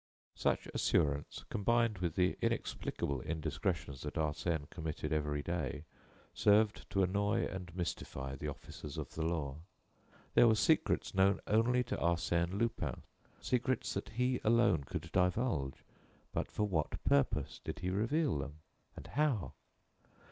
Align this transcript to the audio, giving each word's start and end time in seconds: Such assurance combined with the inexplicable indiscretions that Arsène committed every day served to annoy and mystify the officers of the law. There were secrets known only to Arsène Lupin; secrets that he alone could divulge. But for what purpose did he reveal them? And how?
Such 0.33 0.65
assurance 0.73 1.45
combined 1.51 1.99
with 1.99 2.15
the 2.15 2.35
inexplicable 2.41 3.21
indiscretions 3.21 4.01
that 4.01 4.15
Arsène 4.15 4.67
committed 4.71 5.13
every 5.13 5.43
day 5.43 5.83
served 6.33 6.89
to 6.89 7.03
annoy 7.03 7.45
and 7.45 7.71
mystify 7.75 8.35
the 8.35 8.47
officers 8.47 8.97
of 8.97 9.13
the 9.13 9.21
law. 9.21 9.57
There 10.33 10.47
were 10.47 10.55
secrets 10.55 11.13
known 11.13 11.39
only 11.45 11.83
to 11.83 11.97
Arsène 11.97 12.53
Lupin; 12.57 13.03
secrets 13.41 13.93
that 13.93 14.09
he 14.09 14.41
alone 14.43 14.85
could 14.85 15.11
divulge. 15.11 15.83
But 16.33 16.47
for 16.49 16.67
what 16.67 17.03
purpose 17.03 17.61
did 17.63 17.77
he 17.81 17.91
reveal 17.91 18.39
them? 18.39 18.55
And 18.95 19.05
how? 19.05 19.53